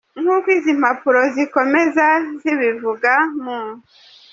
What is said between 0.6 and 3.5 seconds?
mpapuro zikomeza zibivuga M.